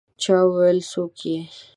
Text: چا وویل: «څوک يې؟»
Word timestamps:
چا 0.21 0.35
وویل: 0.47 0.79
«څوک 0.91 1.15
يې؟» 1.29 1.39